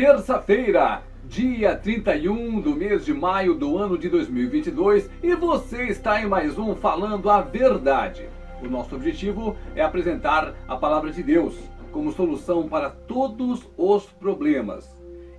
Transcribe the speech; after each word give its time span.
terça-feira, 0.00 1.02
dia 1.26 1.76
31 1.76 2.58
do 2.62 2.74
mês 2.74 3.04
de 3.04 3.12
maio 3.12 3.52
do 3.52 3.76
ano 3.76 3.98
de 3.98 4.08
2022 4.08 5.10
e 5.22 5.34
você 5.34 5.88
está 5.88 6.22
em 6.22 6.26
mais 6.26 6.58
um 6.58 6.74
Falando 6.74 7.28
a 7.28 7.42
Verdade. 7.42 8.26
O 8.62 8.66
nosso 8.66 8.94
objetivo 8.94 9.58
é 9.76 9.82
apresentar 9.82 10.54
a 10.66 10.74
palavra 10.74 11.12
de 11.12 11.22
Deus 11.22 11.54
como 11.92 12.12
solução 12.12 12.66
para 12.66 12.88
todos 12.88 13.68
os 13.76 14.06
problemas 14.06 14.88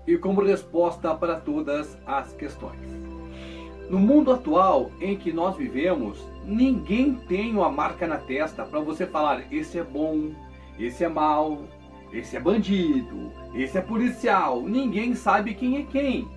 e 0.05 0.15
como 0.15 0.43
resposta 0.43 1.15
para 1.15 1.37
todas 1.37 1.97
as 2.05 2.31
questões. 2.33 2.87
No 3.89 3.97
mundo 3.97 4.31
atual 4.31 4.91
em 5.01 5.17
que 5.17 5.33
nós 5.33 5.57
vivemos, 5.57 6.23
ninguém 6.45 7.15
tem 7.15 7.55
uma 7.55 7.71
marca 7.71 8.05
na 8.05 8.17
testa 8.17 8.63
para 8.63 8.79
você 8.79 9.07
falar 9.07 9.51
esse 9.51 9.79
é 9.79 9.83
bom, 9.83 10.29
esse 10.77 11.03
é 11.03 11.09
mal, 11.09 11.63
esse 12.11 12.35
é 12.35 12.39
bandido, 12.39 13.31
esse 13.53 13.77
é 13.77 13.81
policial, 13.81 14.61
ninguém 14.61 15.15
sabe 15.15 15.53
quem 15.53 15.77
é 15.77 15.83
quem. 15.83 16.27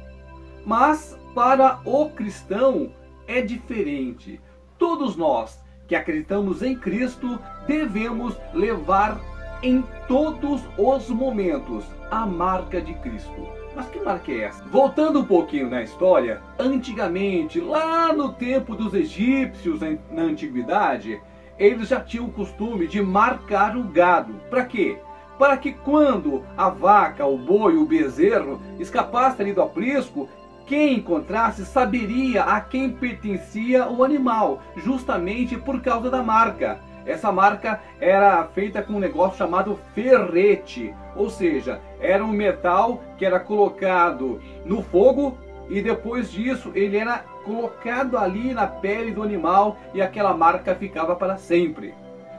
Mas 0.65 1.19
para 1.35 1.81
o 1.85 2.11
cristão 2.11 2.93
é 3.27 3.41
diferente. 3.41 4.41
Todos 4.79 5.17
nós 5.17 5.63
que 5.87 5.95
acreditamos 5.95 6.63
em 6.63 6.75
Cristo 6.75 7.39
devemos 7.67 8.37
levar 8.53 9.21
em 9.63 9.82
todos 10.07 10.63
os 10.77 11.09
momentos 11.09 11.85
a 12.11 12.27
marca 12.27 12.81
de 12.81 12.95
Cristo. 12.95 13.49
Mas 13.75 13.87
que 13.87 13.99
marca 13.99 14.31
é 14.31 14.45
essa? 14.45 14.63
Voltando 14.65 15.21
um 15.21 15.25
pouquinho 15.25 15.68
na 15.68 15.82
história, 15.82 16.41
antigamente, 16.59 17.61
lá 17.61 18.13
no 18.13 18.32
tempo 18.32 18.77
dos 18.77 18.95
egípcios, 18.95 19.81
na 20.11 20.23
antiguidade, 20.23 21.21
eles 21.59 21.89
já 21.89 22.01
tinham 22.01 22.27
o 22.27 22.32
costume 22.32 22.87
de 22.87 23.03
marcar 23.03 23.77
o 23.77 23.85
gado. 23.85 24.35
Para 24.49 24.65
quê? 24.65 24.99
Para 25.39 25.57
que 25.57 25.73
quando 25.73 26.45
a 26.57 26.69
vaca, 26.69 27.27
o 27.27 27.37
boi, 27.37 27.77
o 27.77 27.85
bezerro 27.85 28.61
escapasse 28.79 29.43
ali 29.43 29.53
do 29.53 29.63
aprisco, 29.63 30.29
quem 30.67 30.95
encontrasse 30.95 31.65
saberia 31.65 32.45
a 32.45 32.61
quem 32.61 32.91
pertencia 32.91 33.89
o 33.89 34.03
animal, 34.03 34.63
justamente 34.77 35.57
por 35.57 35.81
causa 35.83 36.11
da 36.11 36.23
marca. 36.23 36.79
Essa 37.05 37.31
marca 37.31 37.83
era 38.01 38.45
feita 38.45 38.83
com 38.83 38.95
um 38.95 38.99
negócio 38.99 39.37
chamado 39.37 39.79
ferrete, 39.95 40.95
ou 41.15 41.29
seja, 41.29 41.81
era 42.01 42.25
um 42.25 42.33
metal 42.33 43.03
que 43.19 43.27
era 43.27 43.39
colocado 43.39 44.41
no 44.65 44.83
fogo 44.83 45.37
e 45.69 45.83
depois 45.83 46.31
disso 46.31 46.73
ele 46.75 46.97
era 46.97 47.19
colocado 47.45 48.17
ali 48.17 48.55
na 48.55 48.67
pele 48.67 49.11
do 49.11 49.23
animal 49.23 49.77
e 49.93 50.01
aquela 50.01 50.35
marca 50.35 50.75
ficava 50.75 51.15
para 51.15 51.37
sempre 51.37 51.95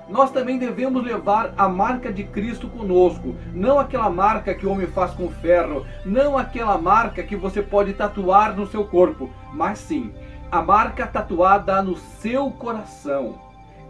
nós 0.07 0.31
também 0.31 0.57
devemos 0.57 1.03
levar 1.03 1.53
a 1.57 1.67
marca 1.67 2.13
de 2.13 2.23
Cristo 2.23 2.67
conosco, 2.69 3.35
não 3.53 3.79
aquela 3.79 4.09
marca 4.09 4.53
que 4.53 4.65
o 4.65 4.71
homem 4.71 4.87
faz 4.87 5.11
com 5.11 5.29
ferro, 5.29 5.85
não 6.05 6.37
aquela 6.37 6.77
marca 6.77 7.23
que 7.23 7.35
você 7.35 7.61
pode 7.61 7.93
tatuar 7.93 8.55
no 8.55 8.67
seu 8.67 8.85
corpo, 8.85 9.29
mas 9.53 9.79
sim 9.79 10.13
a 10.51 10.61
marca 10.61 11.05
tatuada 11.05 11.81
no 11.81 11.97
seu 11.97 12.51
coração. 12.51 13.39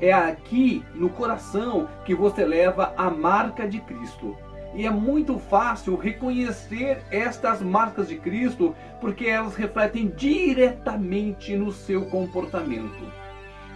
É 0.02 0.11
aqui 0.11 0.83
no 0.94 1.09
coração 1.09 1.88
que 2.03 2.16
você 2.16 2.44
leva 2.44 2.94
a 2.97 3.09
marca 3.09 3.67
de 3.67 3.79
Cristo. 3.79 4.35
E 4.73 4.85
é 4.85 4.89
muito 4.89 5.38
fácil 5.38 5.95
reconhecer 5.95 7.03
estas 7.11 7.61
marcas 7.61 8.09
de 8.09 8.17
Cristo 8.17 8.75
porque 9.00 9.25
elas 9.25 9.55
refletem 9.55 10.07
diretamente 10.07 11.55
no 11.55 11.72
seu 11.72 12.07
comportamento. 12.07 13.05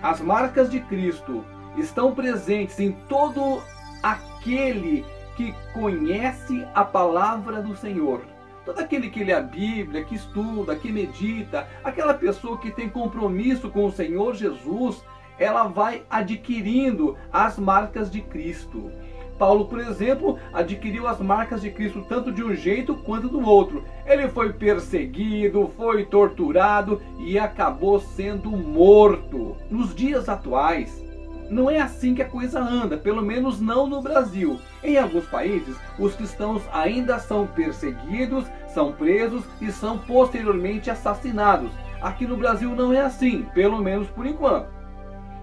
As 0.01 0.19
marcas 0.19 0.69
de 0.69 0.79
Cristo 0.81 1.45
estão 1.77 2.13
presentes 2.13 2.79
em 2.79 2.91
todo 3.07 3.61
aquele 4.01 5.05
que 5.35 5.53
conhece 5.73 6.65
a 6.73 6.83
palavra 6.83 7.61
do 7.61 7.75
Senhor. 7.75 8.21
Todo 8.65 8.79
aquele 8.79 9.09
que 9.09 9.23
lê 9.23 9.33
a 9.33 9.41
Bíblia, 9.41 10.03
que 10.03 10.15
estuda, 10.15 10.75
que 10.75 10.91
medita, 10.91 11.67
aquela 11.83 12.13
pessoa 12.13 12.57
que 12.57 12.71
tem 12.71 12.89
compromisso 12.89 13.69
com 13.69 13.85
o 13.85 13.91
Senhor 13.91 14.35
Jesus, 14.35 15.03
ela 15.39 15.63
vai 15.67 16.03
adquirindo 16.09 17.17
as 17.31 17.57
marcas 17.57 18.11
de 18.11 18.21
Cristo. 18.21 18.91
Paulo, 19.39 19.65
por 19.65 19.79
exemplo, 19.79 20.37
adquiriu 20.53 21.07
as 21.07 21.21
marcas 21.21 21.61
de 21.61 21.71
Cristo 21.71 22.05
tanto 22.09 22.29
de 22.29 22.43
um 22.43 22.53
jeito 22.53 22.93
quanto 22.95 23.29
do 23.29 23.39
outro. 23.39 23.85
Ele 24.05 24.27
foi 24.27 24.51
perseguido, 24.51 25.71
foi 25.77 26.05
torturado 26.05 27.01
e 27.17 27.39
acabou 27.39 28.01
sendo 28.01 28.51
morto. 28.51 29.55
Nos 29.71 29.95
dias 29.95 30.27
atuais, 30.27 31.01
não 31.49 31.69
é 31.69 31.79
assim 31.79 32.13
que 32.13 32.21
a 32.21 32.29
coisa 32.29 32.59
anda, 32.59 32.97
pelo 32.97 33.21
menos 33.21 33.59
não 33.59 33.87
no 33.87 34.01
Brasil. 34.01 34.59
Em 34.83 34.97
alguns 34.97 35.25
países, 35.25 35.75
os 35.97 36.13
cristãos 36.15 36.61
ainda 36.71 37.19
são 37.19 37.47
perseguidos, 37.47 38.45
são 38.73 38.91
presos 38.91 39.43
e 39.59 39.71
são 39.71 39.97
posteriormente 39.97 40.89
assassinados. 40.89 41.71
Aqui 42.01 42.25
no 42.25 42.37
Brasil 42.37 42.75
não 42.75 42.93
é 42.93 43.01
assim, 43.01 43.47
pelo 43.53 43.81
menos 43.81 44.07
por 44.09 44.25
enquanto. 44.25 44.67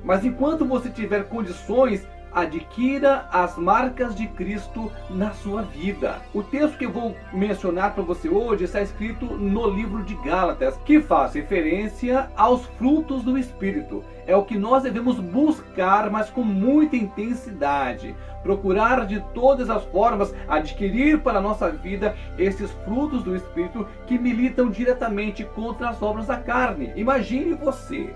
Mas 0.05 0.25
enquanto 0.25 0.65
você 0.65 0.89
tiver 0.89 1.28
condições 1.28 2.06
adquira 2.36 3.26
as 3.32 3.56
marcas 3.56 4.14
de 4.14 4.26
Cristo 4.28 4.92
na 5.08 5.30
sua 5.30 5.62
vida. 5.62 6.20
O 6.34 6.42
texto 6.42 6.76
que 6.76 6.84
eu 6.84 6.92
vou 6.92 7.16
mencionar 7.32 7.94
para 7.94 8.02
você 8.02 8.28
hoje 8.28 8.64
está 8.64 8.82
escrito 8.82 9.24
no 9.24 9.66
livro 9.70 10.04
de 10.04 10.14
Gálatas, 10.16 10.76
que 10.84 11.00
faz 11.00 11.32
referência 11.32 12.30
aos 12.36 12.66
frutos 12.78 13.22
do 13.22 13.38
Espírito. 13.38 14.04
É 14.26 14.36
o 14.36 14.44
que 14.44 14.58
nós 14.58 14.82
devemos 14.82 15.19
buscar, 15.19 16.10
mas 16.10 16.28
com 16.28 16.42
muita 16.42 16.94
intensidade. 16.94 18.14
Procurar 18.42 19.06
de 19.06 19.18
todas 19.32 19.70
as 19.70 19.84
formas 19.84 20.34
adquirir 20.47 21.20
para 21.20 21.38
a 21.38 21.42
nossa 21.42 21.70
vida 21.70 22.14
esses 22.36 22.70
frutos 22.84 23.22
do 23.22 23.34
Espírito 23.34 23.88
que 24.06 24.18
militam 24.18 24.68
diretamente 24.68 25.42
contra 25.42 25.88
as 25.88 26.03
obras 26.03 26.26
da 26.26 26.36
carne. 26.36 26.92
Imagine 26.97 27.54
você. 27.54 28.14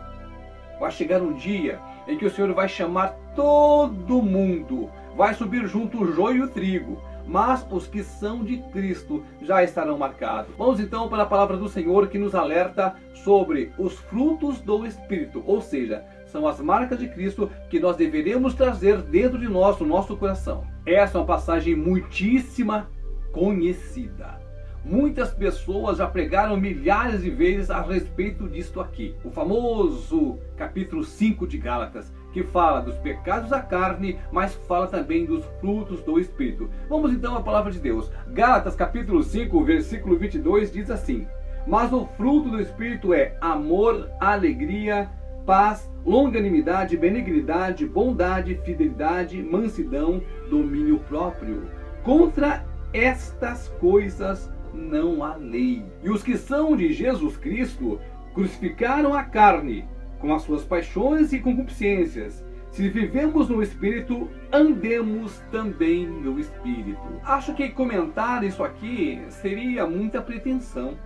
Vai 0.78 0.90
chegar 0.90 1.22
um 1.22 1.32
dia 1.32 1.80
em 2.10 2.18
que 2.18 2.26
o 2.26 2.30
Senhor 2.30 2.52
vai 2.52 2.68
chamar 2.68 3.16
todo 3.36 4.20
mundo, 4.20 4.90
vai 5.16 5.32
subir 5.34 5.66
junto 5.66 6.02
o 6.02 6.12
joio 6.12 6.38
e 6.38 6.42
o 6.42 6.48
trigo, 6.48 7.00
mas 7.26 7.64
os 7.70 7.86
que 7.86 8.02
são 8.02 8.42
de 8.42 8.58
Cristo 8.72 9.22
já 9.40 9.62
estarão 9.62 9.96
marcados. 9.96 10.52
Vamos 10.58 10.80
então 10.80 11.08
para 11.08 11.22
a 11.22 11.26
palavra 11.26 11.56
do 11.56 11.68
Senhor 11.68 12.08
que 12.08 12.18
nos 12.18 12.34
alerta 12.34 12.96
sobre 13.14 13.72
os 13.78 13.94
frutos 13.94 14.60
do 14.60 14.84
Espírito, 14.84 15.42
ou 15.46 15.60
seja, 15.60 16.04
são 16.26 16.46
as 16.46 16.60
marcas 16.60 16.98
de 16.98 17.08
Cristo 17.08 17.50
que 17.68 17.78
nós 17.78 17.96
deveremos 17.96 18.54
trazer 18.54 19.00
dentro 19.02 19.38
de 19.38 19.48
nós, 19.48 19.78
no 19.78 19.86
nosso 19.86 20.16
coração. 20.16 20.64
Essa 20.84 21.18
é 21.18 21.20
uma 21.20 21.26
passagem 21.26 21.76
muitíssima 21.76 22.88
conhecida. 23.32 24.39
Muitas 24.84 25.30
pessoas 25.34 25.98
já 25.98 26.06
pregaram 26.06 26.56
milhares 26.56 27.22
de 27.22 27.30
vezes 27.30 27.70
a 27.70 27.82
respeito 27.82 28.48
disto 28.48 28.80
aqui. 28.80 29.14
O 29.22 29.30
famoso 29.30 30.38
capítulo 30.56 31.04
5 31.04 31.46
de 31.46 31.58
Gálatas, 31.58 32.10
que 32.32 32.42
fala 32.42 32.80
dos 32.80 32.96
pecados 32.96 33.50
da 33.50 33.60
carne, 33.60 34.18
mas 34.32 34.54
fala 34.66 34.86
também 34.86 35.26
dos 35.26 35.44
frutos 35.60 36.02
do 36.02 36.18
Espírito. 36.18 36.70
Vamos 36.88 37.12
então 37.12 37.36
à 37.36 37.42
palavra 37.42 37.70
de 37.70 37.78
Deus. 37.78 38.10
Gálatas 38.28 38.74
capítulo 38.74 39.22
5, 39.22 39.62
versículo 39.64 40.16
22 40.16 40.72
diz 40.72 40.90
assim: 40.90 41.26
Mas 41.66 41.92
o 41.92 42.06
fruto 42.16 42.48
do 42.48 42.60
Espírito 42.60 43.12
é 43.12 43.36
amor, 43.38 44.10
alegria, 44.18 45.10
paz, 45.44 45.90
longanimidade, 46.06 46.96
benignidade, 46.96 47.84
bondade, 47.84 48.54
fidelidade, 48.64 49.42
mansidão, 49.42 50.22
domínio 50.48 51.00
próprio. 51.00 51.64
Contra 52.02 52.64
estas 52.94 53.68
coisas 53.78 54.50
não 54.74 55.22
há 55.24 55.36
lei. 55.36 55.84
E 56.02 56.10
os 56.10 56.22
que 56.22 56.36
são 56.36 56.76
de 56.76 56.92
Jesus 56.92 57.36
Cristo 57.36 58.00
crucificaram 58.34 59.14
a 59.14 59.22
carne 59.22 59.84
com 60.18 60.34
as 60.34 60.42
suas 60.42 60.64
paixões 60.64 61.32
e 61.32 61.40
concupiscências. 61.40 62.44
Se 62.70 62.88
vivemos 62.88 63.48
no 63.48 63.62
Espírito, 63.62 64.28
andemos 64.52 65.42
também 65.50 66.06
no 66.06 66.38
Espírito. 66.38 67.00
Acho 67.24 67.52
que 67.54 67.68
comentar 67.70 68.44
isso 68.44 68.62
aqui 68.62 69.20
seria 69.28 69.86
muita 69.86 70.22
pretensão, 70.22 70.96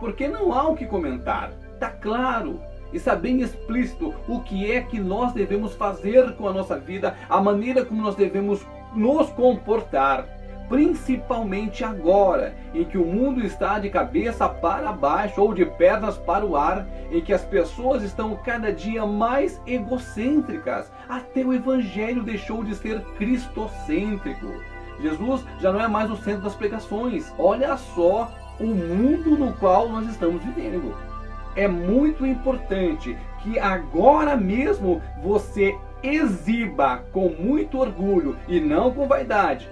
porque 0.00 0.26
não 0.26 0.52
há 0.52 0.68
o 0.68 0.74
que 0.74 0.84
comentar. 0.84 1.52
Está 1.74 1.90
claro, 1.90 2.60
está 2.92 3.14
bem 3.14 3.40
explícito 3.40 4.12
o 4.26 4.40
que 4.40 4.70
é 4.72 4.80
que 4.80 4.98
nós 4.98 5.32
devemos 5.32 5.74
fazer 5.74 6.34
com 6.34 6.48
a 6.48 6.52
nossa 6.52 6.76
vida, 6.76 7.16
a 7.28 7.40
maneira 7.40 7.84
como 7.84 8.02
nós 8.02 8.16
devemos 8.16 8.66
nos 8.96 9.30
comportar 9.30 10.26
principalmente 10.68 11.84
agora, 11.84 12.54
em 12.74 12.84
que 12.84 12.96
o 12.96 13.04
mundo 13.04 13.44
está 13.44 13.78
de 13.78 13.90
cabeça 13.90 14.48
para 14.48 14.92
baixo 14.92 15.40
ou 15.40 15.52
de 15.52 15.64
pernas 15.64 16.16
para 16.16 16.44
o 16.44 16.56
ar, 16.56 16.86
em 17.10 17.20
que 17.20 17.32
as 17.32 17.44
pessoas 17.44 18.02
estão 18.02 18.36
cada 18.36 18.72
dia 18.72 19.04
mais 19.06 19.60
egocêntricas. 19.66 20.90
Até 21.08 21.44
o 21.44 21.52
evangelho 21.52 22.22
deixou 22.22 22.64
de 22.64 22.74
ser 22.74 23.00
cristocêntrico. 23.16 24.46
Jesus 25.00 25.44
já 25.60 25.72
não 25.72 25.80
é 25.80 25.88
mais 25.88 26.10
o 26.10 26.16
centro 26.16 26.42
das 26.42 26.54
pregações. 26.54 27.32
Olha 27.38 27.76
só 27.76 28.30
o 28.60 28.66
mundo 28.66 29.36
no 29.36 29.52
qual 29.54 29.88
nós 29.88 30.08
estamos 30.08 30.42
vivendo. 30.44 30.94
É 31.54 31.68
muito 31.68 32.24
importante 32.24 33.16
que 33.42 33.58
agora 33.58 34.36
mesmo 34.36 35.02
você 35.22 35.76
exiba 36.02 37.04
com 37.12 37.28
muito 37.28 37.78
orgulho 37.78 38.36
e 38.48 38.58
não 38.58 38.90
com 38.90 39.06
vaidade 39.06 39.68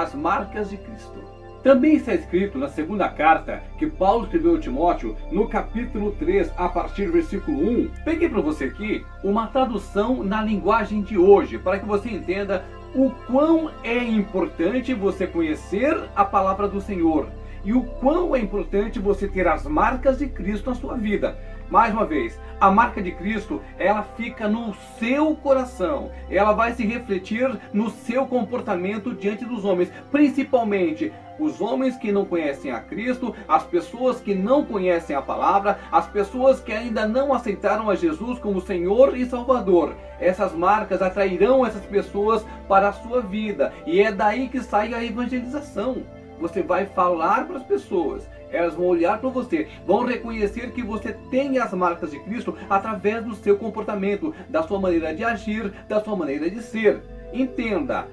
as 0.00 0.14
marcas 0.14 0.70
de 0.70 0.76
Cristo. 0.76 1.36
Também 1.62 1.96
está 1.96 2.14
escrito 2.14 2.58
na 2.58 2.68
segunda 2.68 3.08
carta 3.08 3.62
que 3.78 3.86
Paulo 3.86 4.24
escreveu 4.24 4.56
a 4.56 4.60
Timóteo, 4.60 5.16
no 5.32 5.48
capítulo 5.48 6.12
3, 6.12 6.52
a 6.56 6.68
partir 6.68 7.06
do 7.06 7.12
versículo 7.12 7.58
1. 7.58 7.90
Peguei 8.04 8.28
para 8.28 8.40
você 8.40 8.66
aqui 8.66 9.04
uma 9.24 9.48
tradução 9.48 10.22
na 10.22 10.42
linguagem 10.42 11.02
de 11.02 11.18
hoje, 11.18 11.58
para 11.58 11.78
que 11.80 11.86
você 11.86 12.10
entenda 12.10 12.64
o 12.94 13.10
quão 13.26 13.70
é 13.82 13.98
importante 13.98 14.94
você 14.94 15.26
conhecer 15.26 15.98
a 16.14 16.24
palavra 16.24 16.68
do 16.68 16.80
Senhor 16.80 17.28
e 17.64 17.72
o 17.72 17.82
quão 17.82 18.36
é 18.36 18.38
importante 18.38 19.00
você 19.00 19.26
ter 19.26 19.48
as 19.48 19.64
marcas 19.64 20.18
de 20.18 20.28
Cristo 20.28 20.70
na 20.70 20.76
sua 20.76 20.94
vida. 20.96 21.36
Mais 21.68 21.92
uma 21.92 22.06
vez, 22.06 22.38
a 22.60 22.70
marca 22.70 23.02
de 23.02 23.10
Cristo, 23.10 23.60
ela 23.78 24.02
fica 24.16 24.48
no 24.48 24.74
seu 24.98 25.34
coração. 25.36 26.10
Ela 26.30 26.52
vai 26.52 26.72
se 26.72 26.86
refletir 26.86 27.58
no 27.72 27.90
seu 27.90 28.26
comportamento 28.26 29.12
diante 29.12 29.44
dos 29.44 29.64
homens, 29.64 29.92
principalmente 30.10 31.12
os 31.38 31.60
homens 31.60 31.96
que 31.96 32.10
não 32.10 32.24
conhecem 32.24 32.70
a 32.70 32.80
Cristo, 32.80 33.34
as 33.46 33.64
pessoas 33.64 34.20
que 34.20 34.34
não 34.34 34.64
conhecem 34.64 35.14
a 35.14 35.20
palavra, 35.20 35.78
as 35.92 36.06
pessoas 36.06 36.60
que 36.60 36.72
ainda 36.72 37.06
não 37.06 37.34
aceitaram 37.34 37.90
a 37.90 37.94
Jesus 37.94 38.38
como 38.38 38.60
Senhor 38.60 39.16
e 39.16 39.26
Salvador. 39.26 39.94
Essas 40.18 40.54
marcas 40.54 41.02
atrairão 41.02 41.66
essas 41.66 41.84
pessoas 41.84 42.46
para 42.68 42.88
a 42.88 42.92
sua 42.92 43.20
vida, 43.20 43.72
e 43.84 44.00
é 44.00 44.10
daí 44.10 44.48
que 44.48 44.62
sai 44.62 44.94
a 44.94 45.04
evangelização. 45.04 46.04
Você 46.40 46.62
vai 46.62 46.86
falar 46.86 47.46
para 47.46 47.58
as 47.58 47.64
pessoas, 47.64 48.28
elas 48.50 48.74
vão 48.74 48.86
olhar 48.86 49.18
para 49.18 49.28
você, 49.30 49.68
vão 49.86 50.04
reconhecer 50.04 50.72
que 50.72 50.82
você 50.82 51.12
tem 51.30 51.58
as 51.58 51.72
marcas 51.72 52.10
de 52.10 52.18
Cristo 52.20 52.56
através 52.68 53.24
do 53.24 53.34
seu 53.34 53.56
comportamento, 53.56 54.34
da 54.48 54.62
sua 54.62 54.80
maneira 54.80 55.14
de 55.14 55.24
agir, 55.24 55.72
da 55.88 56.00
sua 56.00 56.16
maneira 56.16 56.48
de 56.50 56.62
ser. 56.62 57.00
Entenda, 57.32 58.06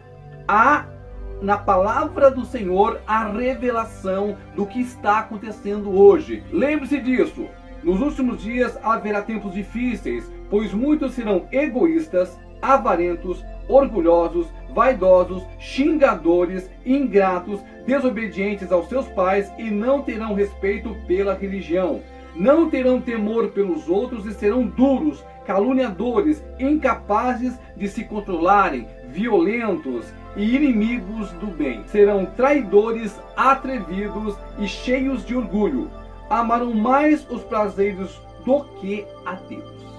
há 0.48 0.86
na 1.42 1.58
palavra 1.58 2.32
do 2.32 2.46
Senhor 2.46 3.02
a 3.06 3.26
revelação 3.26 4.38
do 4.56 4.66
que 4.66 4.80
está 4.82 5.20
acontecendo 5.20 5.98
hoje. 5.98 6.44
Lembre-se 6.52 7.00
disso. 7.00 7.48
Nos 7.84 8.00
últimos 8.00 8.42
dias 8.42 8.80
haverá 8.82 9.22
tempos 9.22 9.54
difíceis, 9.54 10.32
pois 10.50 10.74
muitos 10.74 11.14
serão 11.14 11.46
egoístas, 11.52 12.40
avarentos, 12.64 13.46
orgulhosos, 13.68 14.48
vaidosos, 14.74 15.44
xingadores, 15.60 16.70
ingratos, 16.86 17.62
desobedientes 17.86 18.72
aos 18.72 18.88
seus 18.88 19.08
pais 19.10 19.52
e 19.60 19.70
não 19.70 20.02
terão 20.02 20.34
respeito 20.34 20.96
pela 21.06 21.34
religião. 21.34 22.02
Não 22.36 22.70
terão 22.70 23.00
temor 23.00 23.50
pelos 23.50 23.88
outros 23.88 24.26
e 24.26 24.34
serão 24.34 24.66
duros, 24.66 25.24
caluniadores, 25.46 26.44
incapazes 26.58 27.60
de 27.76 27.88
se 27.88 28.06
controlarem, 28.06 28.88
violentos 29.10 30.12
e 30.36 30.56
inimigos 30.56 31.32
do 31.34 31.48
bem. 31.48 31.84
Serão 31.86 32.26
traidores, 32.26 33.20
atrevidos 33.36 34.36
e 34.58 34.68
cheios 34.68 35.24
de 35.26 35.36
orgulho. 35.36 35.92
Amarão 36.30 36.74
mais 36.74 37.30
os 37.30 37.44
prazeres 37.44 38.20
do 38.44 38.64
que 38.80 39.06
a 39.26 39.34
Deus. 39.34 39.93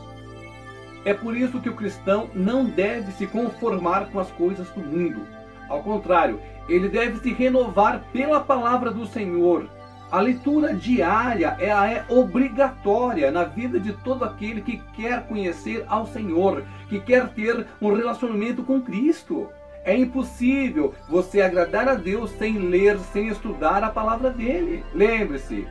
É 1.04 1.12
por 1.12 1.36
isso 1.36 1.60
que 1.60 1.68
o 1.68 1.74
cristão 1.74 2.30
não 2.34 2.64
deve 2.64 3.12
se 3.12 3.26
conformar 3.26 4.06
com 4.10 4.18
as 4.18 4.30
coisas 4.32 4.68
do 4.70 4.80
mundo. 4.80 5.26
Ao 5.68 5.82
contrário, 5.82 6.40
ele 6.68 6.88
deve 6.88 7.18
se 7.18 7.32
renovar 7.32 8.02
pela 8.12 8.40
palavra 8.40 8.90
do 8.90 9.06
Senhor. 9.06 9.68
A 10.10 10.20
leitura 10.20 10.74
diária 10.74 11.56
ela 11.58 11.90
é 11.90 12.04
obrigatória 12.08 13.30
na 13.30 13.44
vida 13.44 13.80
de 13.80 13.92
todo 13.92 14.24
aquele 14.24 14.60
que 14.60 14.80
quer 14.94 15.26
conhecer 15.26 15.84
ao 15.88 16.06
Senhor, 16.06 16.62
que 16.88 17.00
quer 17.00 17.28
ter 17.28 17.66
um 17.80 17.92
relacionamento 17.92 18.62
com 18.62 18.80
Cristo. 18.80 19.48
É 19.84 19.94
impossível 19.96 20.94
você 21.08 21.42
agradar 21.42 21.88
a 21.88 21.94
Deus 21.94 22.30
sem 22.30 22.56
ler, 22.56 22.98
sem 23.12 23.28
estudar 23.28 23.82
a 23.82 23.90
palavra 23.90 24.30
dele. 24.30 24.84
Lembre-se, 24.94 25.66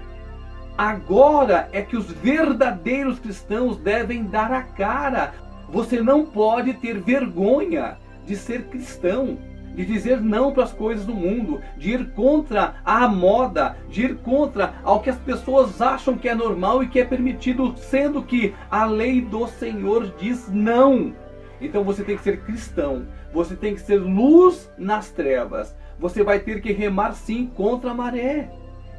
Agora 0.77 1.69
é 1.71 1.81
que 1.81 1.95
os 1.95 2.11
verdadeiros 2.11 3.19
cristãos 3.19 3.77
devem 3.77 4.23
dar 4.23 4.51
a 4.51 4.63
cara. 4.63 5.33
Você 5.69 6.01
não 6.01 6.25
pode 6.25 6.73
ter 6.73 6.99
vergonha 6.99 7.97
de 8.25 8.35
ser 8.35 8.63
cristão, 8.65 9.37
de 9.75 9.85
dizer 9.85 10.19
não 10.19 10.51
para 10.51 10.63
as 10.63 10.73
coisas 10.73 11.05
do 11.05 11.13
mundo, 11.13 11.61
de 11.77 11.91
ir 11.91 12.11
contra 12.11 12.75
a 12.83 13.07
moda, 13.07 13.77
de 13.89 14.05
ir 14.05 14.17
contra 14.17 14.75
ao 14.83 14.99
que 14.99 15.09
as 15.09 15.17
pessoas 15.17 15.81
acham 15.81 16.17
que 16.17 16.29
é 16.29 16.35
normal 16.35 16.83
e 16.83 16.87
que 16.87 16.99
é 16.99 17.05
permitido, 17.05 17.75
sendo 17.77 18.23
que 18.23 18.53
a 18.69 18.85
lei 18.85 19.21
do 19.21 19.47
Senhor 19.47 20.13
diz 20.17 20.49
não. 20.51 21.13
Então 21.61 21.83
você 21.83 22.03
tem 22.03 22.17
que 22.17 22.23
ser 22.23 22.41
cristão, 22.41 23.05
você 23.31 23.55
tem 23.55 23.75
que 23.75 23.81
ser 23.81 23.97
luz 23.97 24.69
nas 24.77 25.11
trevas, 25.11 25.75
você 25.99 26.23
vai 26.23 26.39
ter 26.39 26.61
que 26.61 26.71
remar 26.71 27.13
sim 27.13 27.47
contra 27.55 27.91
a 27.91 27.93
maré. 27.93 28.49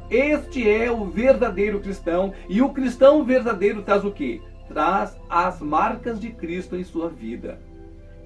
Este 0.09 0.69
é 0.69 0.91
o 0.91 1.05
verdadeiro 1.05 1.79
cristão. 1.79 2.33
E 2.47 2.61
o 2.61 2.69
cristão 2.69 3.23
verdadeiro 3.23 3.81
traz 3.81 4.03
o 4.05 4.11
que? 4.11 4.41
Traz 4.67 5.17
as 5.29 5.59
marcas 5.59 6.19
de 6.19 6.29
Cristo 6.31 6.75
em 6.75 6.83
sua 6.83 7.09
vida. 7.09 7.59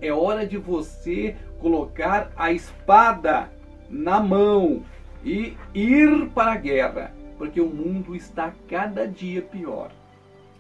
É 0.02 0.12
hora 0.12 0.46
de 0.46 0.58
você 0.58 1.36
colocar 1.60 2.32
a 2.36 2.52
espada 2.52 3.50
na 3.90 4.20
mão 4.20 4.84
e 5.24 5.58
ir 5.74 6.30
para 6.30 6.54
a 6.54 6.58
guerra, 6.58 7.14
porque 7.38 7.60
o 7.60 7.68
mundo 7.68 8.16
está 8.16 8.54
cada 8.70 9.08
dia 9.08 9.42
pior. 9.42 9.92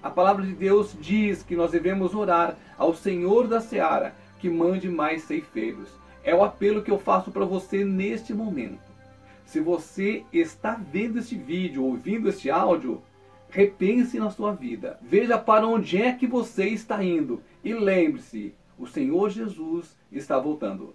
A 0.01 0.10
palavra 0.10 0.45
de 0.45 0.54
Deus 0.54 0.95
diz 1.00 1.44
que 1.44 1.56
nós 1.56 1.71
devemos 1.71 2.16
orar 2.16 2.57
ao 2.77 2.94
Senhor 2.94 3.48
da 3.48 3.60
Seara 3.60 4.13
que 4.39 4.50
mande 4.50 4.89
mais 4.89 5.24
ceifeiros. 5.24 5.89
É 6.24 6.33
o 6.33 6.44
apelo 6.44 6.81
que 6.81 6.92
eu 6.92 6.98
faço 6.98 7.31
para 7.31 7.45
você 7.45 7.83
neste 7.83 8.33
momento. 8.33 8.80
Se 9.49 9.59
você 9.59 10.23
está 10.31 10.75
vendo 10.75 11.17
este 11.17 11.35
vídeo, 11.35 11.83
ouvindo 11.83 12.29
este 12.29 12.51
áudio, 12.51 13.01
repense 13.49 14.19
na 14.19 14.29
sua 14.29 14.53
vida. 14.53 14.99
Veja 15.01 15.39
para 15.39 15.65
onde 15.65 15.99
é 15.99 16.13
que 16.13 16.27
você 16.27 16.65
está 16.65 17.03
indo. 17.03 17.41
E 17.63 17.73
lembre-se, 17.73 18.53
o 18.77 18.85
Senhor 18.85 19.31
Jesus 19.31 19.97
está 20.11 20.37
voltando. 20.37 20.93